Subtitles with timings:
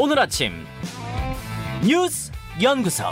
[0.00, 0.52] 오늘 아침
[1.84, 2.30] 뉴스
[2.62, 3.02] 연구소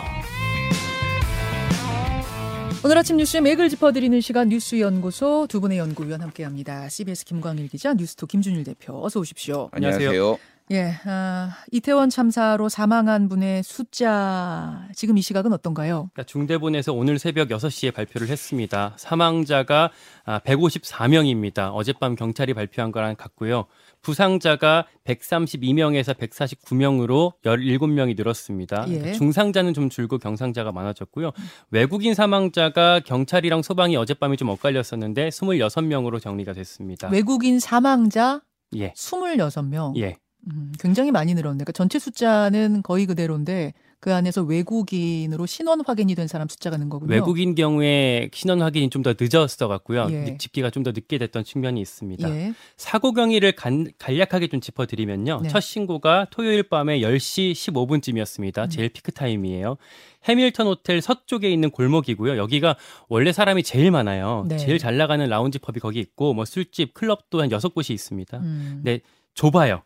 [2.84, 6.88] 오늘 아침 뉴스의 맥을 짚어드리는 시간 뉴스 연구소 두 분의 연구위원 함께합니다.
[6.88, 9.68] CBS 김광일 기자, 뉴스토 김준일 대표, 어서 오십시오.
[9.72, 10.38] 안녕하세요.
[10.72, 16.10] 예, 아, 이태원 참사로 사망한 분의 숫자 지금 이 시각은 어떤가요?
[16.12, 18.94] 그러니까 중대본에서 오늘 새벽 6시에 발표를 했습니다.
[18.96, 19.90] 사망자가
[20.26, 21.70] 154명입니다.
[21.72, 23.66] 어젯밤 경찰이 발표한 거랑 같고요.
[24.02, 28.86] 부상자가 132명에서 149명으로 17명이 늘었습니다.
[28.88, 29.12] 예.
[29.12, 31.30] 중상자는 좀 줄고 경상자가 많아졌고요.
[31.70, 37.08] 외국인 사망자가 경찰이랑 소방이 어젯밤에 좀 엇갈렸었는데 26명으로 정리가 됐습니다.
[37.10, 38.40] 외국인 사망자
[38.74, 38.92] 예.
[38.94, 39.96] 26명.
[39.98, 40.16] 예.
[40.52, 41.56] 음, 굉장히 많이 늘었네.
[41.58, 47.10] 그러니까 전체 숫자는 거의 그대로인데 그 안에서 외국인으로 신원 확인이 된 사람 숫자가 는 거군요.
[47.12, 50.06] 외국인 경우에 신원 확인이 좀 더 늦었어 갖고요.
[50.10, 50.36] 예.
[50.38, 52.30] 집기가 좀 더 늦게 됐던 측면이 있습니다.
[52.30, 52.52] 예.
[52.76, 55.40] 사고 경위를 간, 간략하게 좀 짚어드리면요.
[55.42, 55.48] 네.
[55.48, 58.64] 첫 신고가 토요일 밤에 10시 15분쯤이었습니다.
[58.64, 58.68] 음.
[58.68, 59.76] 제일 피크 타임이에요.
[60.24, 62.36] 해밀턴 호텔 서쪽에 있는 골목이고요.
[62.36, 62.76] 여기가
[63.08, 64.44] 원래 사람이 제일 많아요.
[64.48, 64.58] 네.
[64.58, 68.38] 제일 잘 나가는 라운지 펍이 거기 있고 뭐 술집, 클럽도 한 6곳이 있습니다.
[68.38, 68.80] 음.
[68.84, 69.00] 네,
[69.34, 69.82] 좁아요.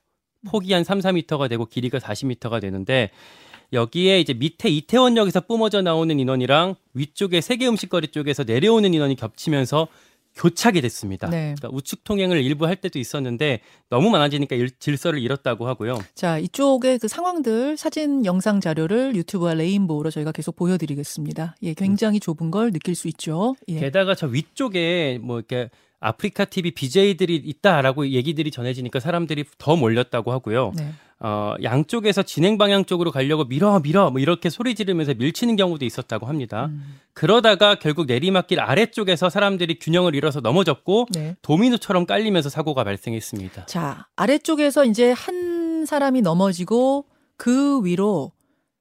[0.49, 3.11] 폭이 한 3, 4미터가 되고 길이가 40미터가 되는데
[3.73, 9.87] 여기에 이제 밑에 이태원역에서 뿜어져 나오는 인원이랑 위쪽에 세계 음식거리 쪽에서 내려오는 인원이 겹치면서
[10.37, 11.29] 교차게 됐습니다.
[11.29, 11.55] 네.
[11.59, 15.99] 그러니까 우측 통행을 일부 할 때도 있었는데 너무 많아지니까 일- 질서를 잃었다고 하고요.
[16.15, 21.57] 자, 이쪽의 그 상황들 사진 영상 자료를 유튜브와 레인보우로 저희가 계속 보여드리겠습니다.
[21.63, 23.55] 예, 굉장히 좁은 걸 느낄 수 있죠.
[23.69, 23.81] 예.
[23.81, 25.69] 게다가 저 위쪽에 뭐 이렇게
[26.01, 30.73] 아프리카 TV BJ들이 있다라고 얘기들이 전해지니까 사람들이 더 몰렸다고 하고요.
[30.75, 30.93] 네.
[31.23, 36.27] 어, 양쪽에서 진행 방향 쪽으로 가려고 밀어 밀어 뭐 이렇게 소리 지르면서 밀치는 경우도 있었다고
[36.27, 36.67] 합니다.
[36.67, 36.99] 음.
[37.13, 41.37] 그러다가 결국 내리막길 아래쪽에서 사람들이 균형을 잃어서 넘어졌고 네.
[41.43, 43.67] 도미노처럼 깔리면서 사고가 발생했습니다.
[43.67, 47.05] 자, 아래쪽에서 이제 한 사람이 넘어지고
[47.37, 48.33] 그 위로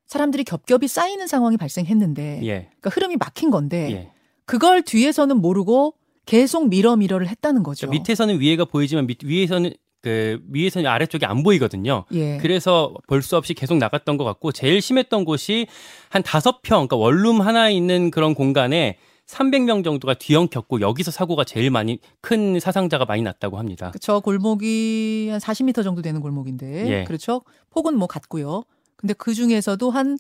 [0.06, 2.70] 사람들이 겹겹이 쌓이는 상황이 발생했는데 예.
[2.80, 4.12] 그러니까 흐름이 막힌 건데 예.
[4.46, 5.94] 그걸 뒤에서는 모르고
[6.30, 7.88] 계속 밀어 밀어를 했다는 거죠.
[7.88, 12.06] 그러니까 밑에서는 위에가 보이지만 밑, 위에서는 그 위에서는 아래쪽이 안 보이거든요.
[12.14, 12.38] 예.
[12.38, 15.68] 그래서 볼 수 없이 계속 나갔던 것 같고 제일 심했던 곳이
[16.10, 18.98] 한 다섯 평, 그러니까 원룸 하나 있는 그런 공간에
[19.28, 23.92] 300명 정도가 뒤엉켰고 여기서 사고가 제일 많이 큰 사상자가 많이 났다고 합니다.
[24.00, 27.04] 저 골목이 한 40m 정도 되는 골목인데 예.
[27.06, 27.42] 그렇죠?
[27.72, 28.64] 폭은 뭐 같고요.
[28.96, 30.18] 근데 그 중에서도 한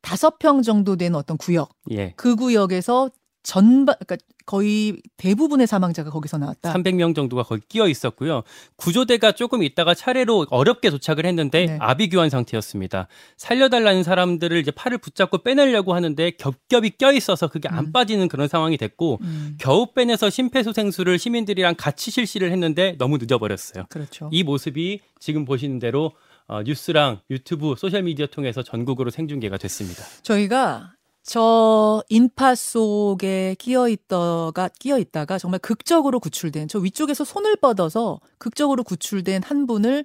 [0.00, 2.12] 다섯 평 정도 되는 어떤 구역, 예.
[2.16, 3.10] 그 구역에서
[3.42, 4.16] 전반 그러니까
[4.46, 6.72] 거의 대부분의 사망자가 거기서 나왔다.
[6.72, 8.42] 300명 정도가 거기 끼어 있었고요.
[8.76, 11.78] 구조대가 조금 있다가 차례로 어렵게 도착을 했는데 네.
[11.80, 13.08] 아비규환 상태였습니다.
[13.36, 17.92] 살려달라는 사람들을 이제 팔을 붙잡고 빼내려고 하는데 겹겹이 껴 있어서 그게 안 음.
[17.92, 23.86] 빠지는 그런 상황이 됐고 음, 겨우 빼내서 심폐소생술을 시민들이랑 같이 실시를 했는데 너무 늦어버렸어요.
[23.88, 24.28] 그렇죠.
[24.32, 26.12] 이 모습이 지금 보시는 대로
[26.48, 30.04] 어, 뉴스랑 유튜브 소셜 미디어 통해서 전국으로 생중계가 됐습니다.
[30.22, 38.20] 저희가 저 인파 속에 끼어 있다가 끼어 있다가 정말 극적으로 구출된 저 위쪽에서 손을 뻗어서
[38.38, 40.04] 극적으로 구출된 한 분을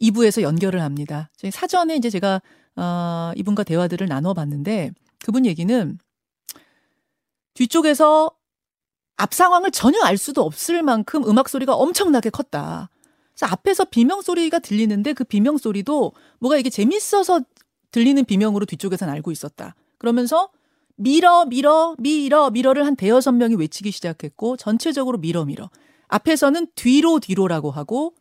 [0.00, 1.30] 2부에서 연결을 합니다.
[1.36, 2.40] 저희 사전에 이제 제가
[2.76, 4.92] 어, 이분과 대화들을 나눠봤는데
[5.24, 5.98] 그분 얘기는
[7.54, 8.30] 뒤쪽에서
[9.16, 12.90] 앞 상황을 전혀 알 수도 없을 만큼 음악 소리가 엄청나게 컸다.
[13.34, 17.40] 그래서 앞에서 비명 소리가 들리는데 그 비명 소리도 뭐가 이게 재밌어서
[17.90, 19.74] 들리는 비명으로 뒤쪽에선 알고 있었다.
[20.10, 20.50] 그러면서
[20.94, 25.68] 밀어 밀어 밀어 밀어를 한 대여섯 명이 외치기 시작했고 전체적으로 밀어 밀어.
[26.06, 28.14] 앞에서는 뒤로 뒤로라고 하고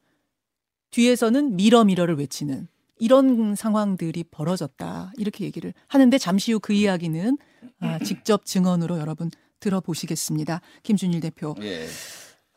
[0.89, 5.11] 뒤에서는 밀어 밀어를 외치는 이런 상황들이 벌어졌다.
[5.17, 7.37] 이렇게 얘기를 하는데 잠시 후 그 이야기는
[7.81, 9.29] 아, 직접 증언으로 여러분
[9.59, 10.61] 들어보시겠습니다.
[10.81, 11.53] 김준일 대표.
[11.61, 11.85] 예.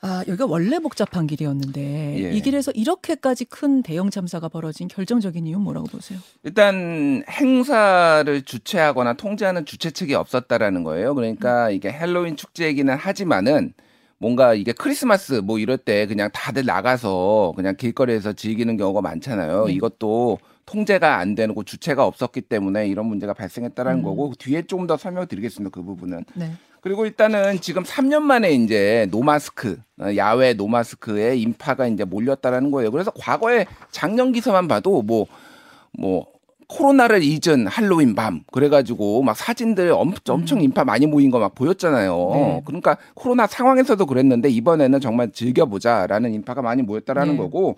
[0.01, 2.33] 아, 여기가 원래 복잡한 길이었는데 예.
[2.33, 6.21] 이 길에서 이렇게까지 큰 대형 참사가 벌어진 결정적인 이유는 뭐라고 보세요?
[6.45, 11.15] 일단 행사를 주최하거나 통제하는 주최 측이 없었다라는 거예요.
[11.15, 13.75] 그러니까 이게 헬로윈 축제이기는 하지만은
[14.19, 19.67] 뭔가 이게 크리스마스 뭐 이럴 때 그냥 다들 나가서 그냥 길거리에서 즐기는 경우가 많잖아요.
[19.67, 19.73] 네.
[19.73, 24.05] 이것도 통제가 안 되고 주체가 없었기 때문에 이런 문제가 발생했다라는 음.
[24.05, 25.73] 거고 뒤에 조금 더 설명드리겠습니다.
[25.73, 26.25] 그 부분은.
[26.35, 26.53] 네.
[26.81, 32.91] 그리고 일단은 지금 3년 만에 이제 노마스크 어, 야외 노마스크에 인파가 이제 몰렸다라는 거예요.
[32.91, 36.27] 그래서 과거에 작년 기사만 봐도 뭐뭐
[36.69, 42.15] 코로나를 잊은 할로윈 밤 그래가지고 막 사진들 엄, 엄청 인파 많이 모인 거 막 보였잖아요.
[42.33, 42.33] 음.
[42.35, 42.63] 네.
[42.67, 47.39] 그러니까 코로나 상황에서도 그랬는데 이번에는 정말 즐겨보자라는 인파가 많이 모였다라는 네.
[47.39, 47.77] 거고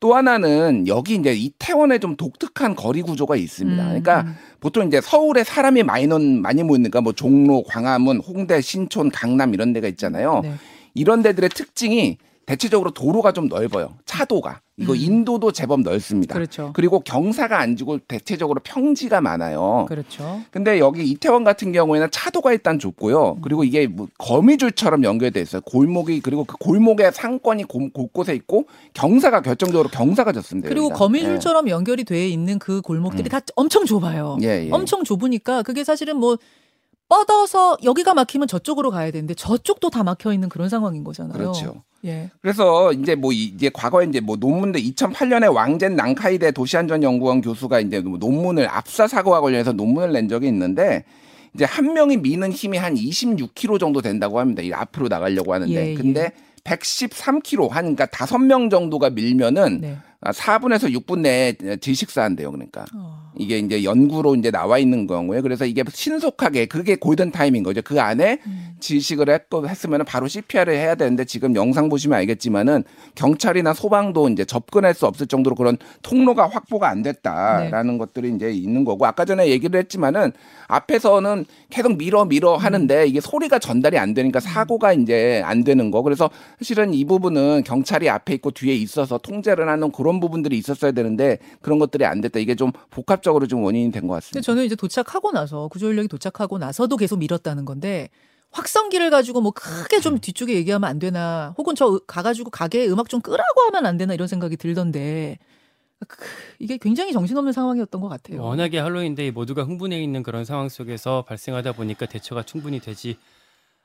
[0.00, 3.82] 또 하나는 여기 이제 이태원에 좀 독특한 거리 구조가 있습니다.
[3.82, 4.34] 음, 그러니까 음.
[4.60, 9.72] 보통 이제 서울에 사람이 많이 논 많이 모이니까 뭐 종로, 광화문, 홍대, 신촌, 강남 이런
[9.72, 10.40] 데가 있잖아요.
[10.42, 10.54] 네.
[10.94, 13.96] 이런 데들의 특징이 대체적으로 도로가 좀 넓어요.
[14.04, 14.60] 차도가.
[14.80, 14.96] 이거 음.
[14.98, 16.34] 인도도 제법 넓습니다.
[16.34, 16.70] 그렇죠.
[16.72, 19.86] 그리고 경사가 안 지고 대체적으로 평지가 많아요.
[19.88, 20.40] 그렇죠.
[20.52, 23.38] 근데 여기 이태원 같은 경우에는 차도가 일단 좁고요.
[23.42, 25.60] 그리고 이게 뭐 거미줄처럼 연결돼 있어요.
[25.62, 30.68] 골목이 그리고 그 골목의 상권이 곳- 곳곳에 있고 경사가 결정적으로 경사가 졌습니다.
[30.68, 30.98] 그리고 여기가.
[30.98, 34.38] 거미줄처럼 연결이 돼 있는 그 골목들이 다 엄청 좁아요.
[34.42, 34.70] 예, 예.
[34.70, 36.38] 엄청 좁으니까 그게 사실은 뭐
[37.08, 41.32] 뻗어서 여기가 막히면 저쪽으로 가야 되는데 저쪽도 다 막혀 있는 그런 상황인 거잖아요.
[41.32, 41.82] 그렇죠.
[42.04, 42.30] 예.
[42.42, 48.00] 그래서 이제 뭐 이- 이제 과거에 이제 뭐 논문들 2008년에 왕젠 낭카이대 도시안전연구원 교수가 이제
[48.00, 51.04] 뭐 논문을 압사 사고와 관련해서 논문을 낸 적이 있는데
[51.54, 54.62] 이제 한 명이 미는 힘이 한 26kg 정도 된다고 합니다.
[54.62, 55.94] 이 앞으로 나가려고 하는데 예, 예.
[55.94, 56.30] 근데
[56.64, 59.96] 113kg 한 그러니까 다섯 명 정도가 밀면은 네.
[60.20, 62.50] 아, 4분에서 6분 내에 질식사한대요.
[62.50, 62.84] 그러니까.
[62.94, 63.17] 어.
[63.38, 67.80] 이게 이제 연구로 이제 나와 있는 경우에 그래서 이게 신속하게 그게 골든 타임인 거죠.
[67.82, 68.67] 그 안에 음.
[68.80, 72.84] 질식을 했고 했으면 바로 CPR을 해야 되는데 지금 영상 보시면 알겠지만은
[73.14, 77.98] 경찰이나 소방도 이제 접근할 수 없을 정도로 그런 통로가 확보가 안 됐다라는 네.
[77.98, 80.32] 것들이 이제 있는 거고 아까 전에 얘기를 했지만은
[80.66, 82.58] 앞에서는 계속 밀어 밀어 음.
[82.58, 86.28] 하는데 이게 소리가 전달이 안 되니까 사고가 이제 안 되는 거 그래서
[86.58, 91.78] 사실은 이 부분은 경찰이 앞에 있고 뒤에 있어서 통제를 하는 그런 부분들이 있었어야 되는데 그런
[91.78, 94.40] 것들이 안 됐다 이게 좀 복합적으로 좀 원인이 된 것 같습니다.
[94.40, 98.08] 저는 이제 도착하고 나서 구조 인력이 도착하고 나서도 계속 밀었다는 건데
[98.50, 103.08] 확성기를 가지고 뭐 크게 좀 뒤쪽에 얘기하면 안 되나 혹은 저 으- 가가지고 가게에 음악
[103.08, 105.38] 좀 끄라고 하면 안 되나 이런 생각이 들던데
[106.06, 106.24] 그-
[106.58, 108.42] 이게 굉장히 정신없는 상황이었던 것 같아요.
[108.42, 113.16] 워낙에 할로윈데이 모두가 흥분해 있는 그런 상황 속에서 발생하다 보니까 대처가 충분히 되지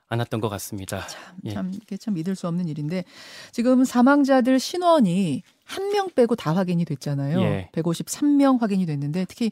[0.08, 1.02] 않았던 것 같습니다.
[1.44, 1.52] 예.
[1.54, 3.04] 참 이게 참 믿을 수 없는 일인데
[3.52, 7.40] 지금 사망자들 신원이 한 명 빼고 다 확인이 됐잖아요.
[7.40, 7.68] 예.
[7.72, 9.50] 153명 확인이 됐는데 특히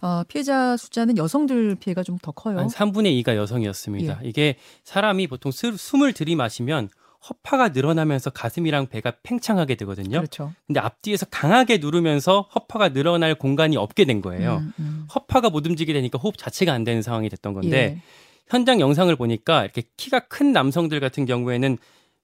[0.00, 2.58] 어, 피해자 숫자는 여성들 피해가 좀 더 커요.
[2.58, 4.20] 한 3분의 2가 여성이었습니다.
[4.24, 4.28] 예.
[4.28, 6.88] 이게 사람이 보통 스- 숨을 들이마시면
[7.28, 10.18] 허파가 늘어나면서 가슴이랑 배가 팽창하게 되거든요.
[10.18, 10.52] 그렇죠.
[10.66, 14.58] 근데 앞뒤에서 강하게 누르면서 허파가 늘어날 공간이 없게 된 거예요.
[14.58, 15.06] 음, 음.
[15.14, 18.02] 허파가 못 움직이게 되니까 호흡 자체가 안 되는 상황이 됐던 건데 예.
[18.48, 21.76] 현장 영상을 보니까 이렇게 키가 큰 남성들 같은 경우에는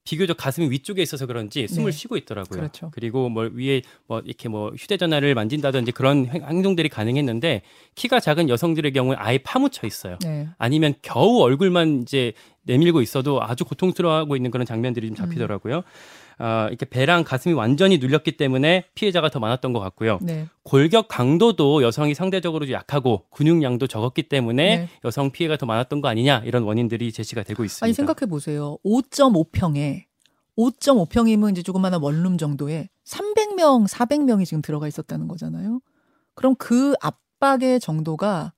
[0.04, 1.96] 비교적 가슴이 위쪽에 있어서 그런지 숨을 네.
[1.96, 2.60] 쉬고 있더라고요.
[2.60, 2.90] 그렇죠.
[2.96, 7.62] 리고 뭐 위에 뭐 이렇게 뭐 휴대전화를 만진다든지 그런 행- 행동들이 가능했는데
[7.94, 10.18] 키가 작은 여성들의 경우에 아예 파묻혀 있어요.
[10.22, 10.46] 네.
[10.58, 12.32] 아니면 겨우 얼굴만 이제
[12.64, 15.82] 내밀고 있어도 아주 고통스러워하고 있는 그런 장면들이 좀 잡히더라고요.
[16.38, 20.18] 아, 이렇게 배랑 가슴이 완전히 눌렸기 때문에 피해자가 더 많았던 것 같고요.
[20.22, 20.46] 네.
[20.62, 24.88] 골격 강도도 여성이 상대적으로 약하고 근육량도 적었기 때문에 네.
[25.04, 27.84] 여성 피해가 더 많았던 거 아니냐 이런 원인들이 제시가 되고 있습니다.
[27.84, 28.78] 아니 생각해 보세요.
[28.84, 30.04] 5.5평에
[30.56, 35.80] 5.5평이면 이제 조그마한 원룸 정도에 300명, 400명이 지금 들어가 있었다는 거잖아요.
[36.34, 38.52] 그럼 그 압박의 정도가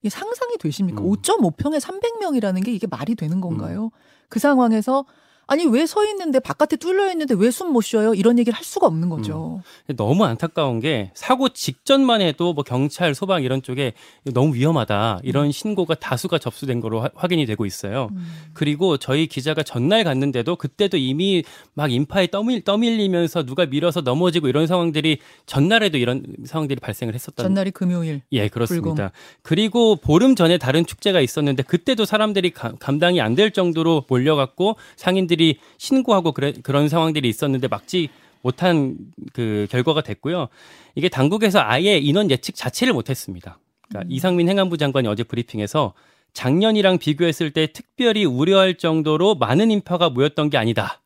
[0.00, 1.00] 이게 상상이 되십니까?
[1.02, 1.10] 음.
[1.10, 3.90] 5.5평에 300명이라는 게 이게 말이 되는 건가요?
[4.28, 5.04] 그 상황에서
[5.46, 8.14] 아니 왜 서 있는데 바깥에 뚫려 있는데 왜 숨 못 쉬어요?
[8.14, 9.60] 이런 얘기를 할 수가 없는 거죠.
[9.96, 13.92] 너무 안타까운 게 사고 직전만 해도 뭐 경찰, 소방 이런 쪽에
[14.32, 18.08] 너무 위험하다 이런 신고가 다수가 접수된 거로 화- 확인이 되고 있어요.
[18.12, 18.26] 음.
[18.54, 21.44] 그리고 저희 기자가 전날 갔는데도 그때도 이미
[21.74, 27.70] 막 인파에 떠밀, 떠밀리면서 누가 밀어서 넘어지고 이런 상황들이 전날에도 이런 상황들이 발생을 했었던 전날이
[27.70, 28.22] 금요일.
[28.32, 29.12] 예, 그렇습니다.
[29.42, 35.33] 그리고 보름 전에 다른 축제가 있었는데 그때도 사람들이 감, 감당이 안 될 정도로 몰려갔고 상인들
[35.40, 38.08] 이 신고하고 그래, 그런 상황들이 있었는데 막지
[38.42, 38.96] 못한
[39.32, 40.48] 그 결과가 됐고요.
[40.94, 43.58] 이게 당국에서 아예 인원 예측 자체를 못했습니다.
[43.88, 45.94] 그러니까 이상민 행안부 장관이 어제 브리핑에서
[46.34, 51.00] 작년이랑 비교했을 때 특별히 우려할 정도로 많은 인파가 모였던 게 아니다.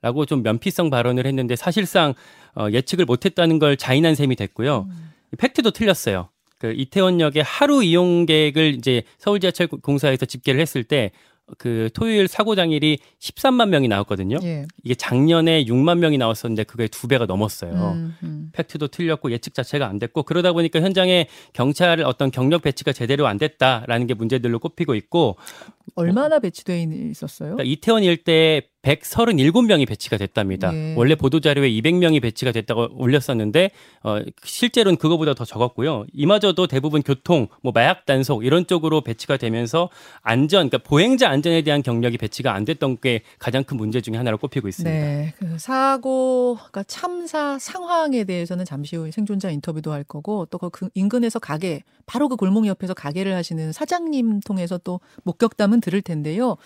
[0.00, 2.14] 라고 좀 면피성 발언을 했는데 사실상
[2.54, 4.88] 어, 예측을 못했다는 걸 자인한 셈이 됐고요.
[5.38, 6.28] 팩트도 틀렸어요.
[6.58, 11.10] 그 이태원역의 하루 이용객을 이제 서울 지하철 공사에서 집계를 했을 때
[11.56, 14.38] 그 토요일 사고 당일이 13만 명이 나왔거든요.
[14.42, 14.66] 예.
[14.84, 17.72] 이게 작년에 6만 명이 나왔었는데 그게 두 배가 넘었어요.
[17.72, 18.50] 음, 음.
[18.52, 23.38] 팩트도 틀렸고 예측 자체가 안 됐고 그러다 보니까 현장에 경찰 어떤 경력 배치가 제대로 안
[23.38, 25.36] 됐다라는 게 문제들로 꼽히고 있고
[25.94, 27.56] 얼마나 배치돼 있었어요?
[27.56, 30.72] 그러니까 이태원 일대에 137명이 배치가 됐답니다.
[30.72, 30.94] 예.
[30.96, 33.70] 원래 보도 자료에 200명이 배치가 됐다고 올렸었는데
[34.04, 36.06] 어, 실제로는 그거보다 더 적었고요.
[36.12, 39.90] 이마저도 대부분 교통, 뭐 마약 단속 이런 쪽으로 배치가 되면서
[40.22, 44.38] 안전, 그러니까 보행자 안전에 대한 경력이 배치가 안 됐던 게 가장 큰 문제 중에 하나로
[44.38, 44.96] 꼽히고 있습니다.
[44.96, 50.88] 네, 그 사고, 그러니까 참사 상황에 대해서는 잠시 후에 생존자 인터뷰도 할 거고 또 그
[50.94, 56.56] 인근에서 가게, 바로 그 골목 옆에서 가게를 하시는 사장님 통해서 또 목격담은 들을 텐데요.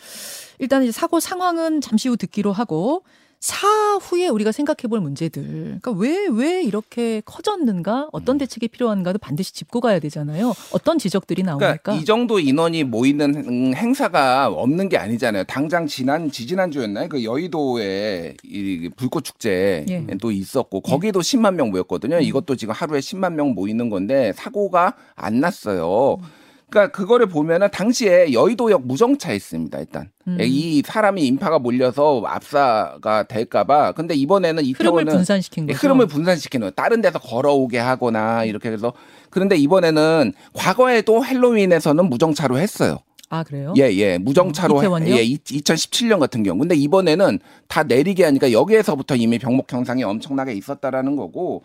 [0.59, 3.03] 일단 이제 사고 상황은 잠시 후 듣기로 하고
[3.43, 5.43] 사후에 우리가 생각해 볼 문제들.
[5.83, 8.09] 그러니까 왜, 왜 이렇게 커졌는가?
[8.13, 10.55] 어떤 대책이 필요한가도 반드시 짚고 가야 되잖아요.
[10.71, 11.77] 어떤 지적들이 나오니까.
[11.79, 15.43] 그러니까 이 정도 인원이 모이는 음, 행사가 없는 게 아니잖아요.
[15.45, 17.09] 당장 지난 지지난 주였나요?
[17.09, 20.07] 그 여의도에 이 불꽃 축제 예.
[20.21, 22.19] 또 있었고 거기도 10만 명 모였거든요.
[22.19, 22.23] 음.
[22.23, 26.19] 이것도 지금 하루에 10만 명 모이는 건데 사고가 안 났어요.
[26.73, 29.79] 그러니까 그거를 보면은 당시에 여의도역 무정차했습니다.
[29.79, 30.39] 일단 음.
[30.41, 33.93] 이 사람이 인파가 몰려서 압사가 될까봐.
[33.93, 35.87] 근데 이번에는 흐름을 이태원은 분산시킨 예, 거죠.
[35.87, 36.71] 흐름을 분산시키는 거예요.
[36.71, 38.95] 다른 데서 걸어오게 하거나 이렇게 해서
[39.29, 42.99] 그런데 이번에는 과거에도 헬로윈에서는 무정차로 했어요.
[43.29, 43.75] 아, 그래요?
[43.77, 44.19] 예, 예.
[44.19, 45.01] 무정차로 어?
[45.07, 46.59] 예, 2017년 같은 경우.
[46.59, 47.39] 근데 이번에는
[47.69, 51.63] 다 내리게 하니까 여기에서부터 이미 병목 형상이 엄청나게 있었다라는 거고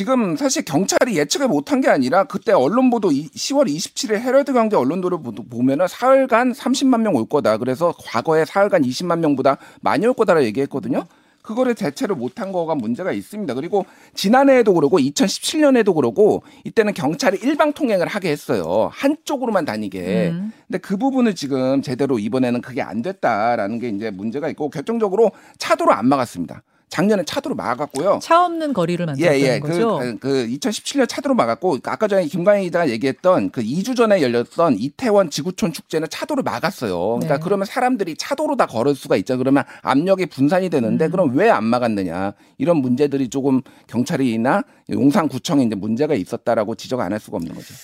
[0.00, 5.22] 지금 사실 경찰이 예측을 못한 게 아니라 그때 언론 보도 10월 27일 헤럴드 경제 언론도를
[5.22, 7.56] 보- 보면은 사흘간 30만 명 올 거다.
[7.56, 11.06] 그래서 과거에 사흘간 20만 명보다 많이 올 거다라 얘기했거든요.
[11.40, 13.54] 그거를 대체를 못한 거가 문제가 있습니다.
[13.54, 18.90] 그리고 지난해에도 그러고 2017년에도 그러고 이때는 경찰이 일방 통행을 하게 했어요.
[18.92, 20.28] 한쪽으로만 다니게.
[20.32, 20.52] 음.
[20.66, 25.90] 근데 그 부분을 지금 제대로 이번에는 그게 안 됐다라는 게 이제 문제가 있고 결정적으로 차도로
[25.92, 26.62] 안 막았습니다.
[26.88, 28.20] 작년에 차도로 막았고요.
[28.22, 29.58] 차 없는 거리를 만들었다는 예, 예.
[29.60, 29.98] 거죠.
[29.98, 35.28] 그, 그 2017년 차도로 막았고 아까 전에 김광희 기자가 얘기했던 그 2주 전에 열렸던 이태원
[35.30, 36.96] 지구촌 축제는 차도로 막았어요.
[37.14, 37.40] 그러니까 네.
[37.42, 39.36] 그러면 사람들이 차도로 다 걸을 수가 있죠.
[39.36, 41.10] 그러면 압력이 분산이 되는데 음.
[41.10, 42.34] 그럼 왜 안 막았느냐.
[42.58, 47.74] 이런 문제들이 조금 경찰이나 용산구청에 이제 문제가 있었다라고 지적 안 할 수가 없는 거죠.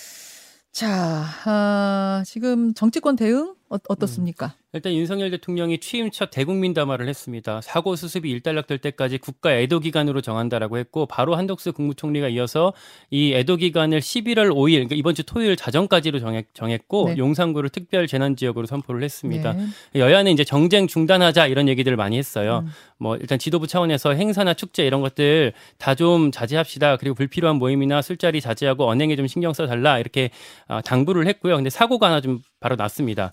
[0.73, 4.55] 자, 아, 지금 정치권 대응 어, 어떻습니까?
[4.75, 7.61] 일단 윤석열 대통령이 취임 첫 대국민 담화를 했습니다.
[7.63, 12.73] 사고 수습이 일단락될 때까지 국가 애도 기간으로 정한다라고 했고 바로 한덕수 국무총리가 이어서
[13.11, 17.17] 이 애도 기간을 11월 5일 그러니까 이번 주 토요일 자정까지로 정했, 정했 고 네.
[17.17, 19.53] 용산구를 특별 재난 지역으로 선포를 했습니다.
[19.53, 19.67] 네.
[19.95, 22.65] 여야는 이제 정쟁 중단하자 이런 얘기들을 많이 했어요.
[22.65, 22.71] 음.
[22.99, 26.97] 뭐 일단 지도부 차원에서 행사나 축제 이런 것들 다 좀 자제합시다.
[26.97, 30.31] 그리고 불필요한 모임이나 술자리 자제하고 언행에 좀 신경 써 달라 이렇게
[30.67, 31.55] 아, 당부를 했고요.
[31.55, 33.33] 근데 사고가 하나 좀 바로 났습니다.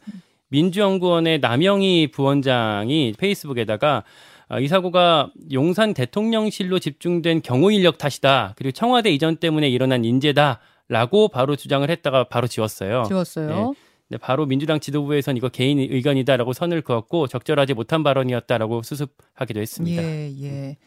[0.50, 4.03] 민주연구원의 남영희 부원장이 페이스북에다가
[4.48, 8.56] 아, 이 사고가 용산 대통령실로 집중된 경호 인력 탓이다.
[8.58, 13.03] 그리고 청와대 이전 때문에 일어난 인재다라고 바로 주장을 했다가 바로 지웠어요.
[13.08, 13.74] 지웠어요.
[14.10, 20.01] 네, 바로 민주당 지도부에선 이거 개인 의견이다라고 선을 그었고 적절하지 못한 발언이었다라고 수습하기도 했습니다.
[20.01, 20.77] 예, 예.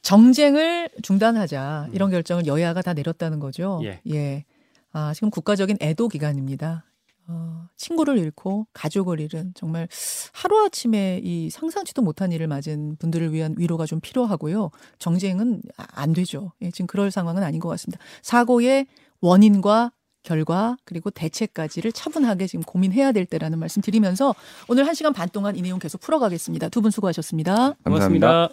[0.00, 3.82] 정쟁을 중단하자 이런 결정을 여야가 다 내렸다는 거죠.
[4.08, 4.44] 예.
[4.92, 6.85] 아, 지금 국가적인 애도 기간입니다.
[7.28, 9.88] 어, 친구를 잃고 가족을 잃은 정말
[10.32, 14.70] 하루아침에 이 상상치도 못한 일을 맞은 분들을 위한 위로가 좀 필요하고요.
[14.98, 16.52] 정쟁은 아- 안 되죠.
[16.62, 18.02] 예, 지금 그럴 상황은 아닌 것 같습니다.
[18.22, 18.86] 사고의
[19.20, 19.92] 원인과
[20.22, 24.34] 결과 그리고 대책까지를 차분하게 지금 고민해야 될 때라는 말씀 드리면서
[24.68, 26.68] 오늘 한 시간 반 동안 이 내용 계속 풀어가겠습니다.
[26.68, 27.74] 두 분 수고하셨습니다.
[27.84, 28.48] 고맙습니다.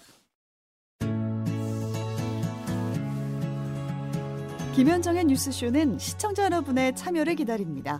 [4.75, 7.99] 김현정의 뉴스쇼는 시청자 여러분의 참여를 기다립니다.